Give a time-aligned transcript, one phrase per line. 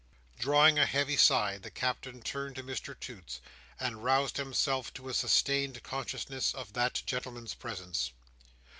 [0.39, 3.39] Drawing a heavy sigh, the Captain turned to Mr Toots,
[3.79, 8.11] and roused himself to a sustained consciousness of that gentleman's presence.